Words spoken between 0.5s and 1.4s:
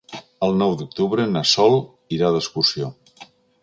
nou d'octubre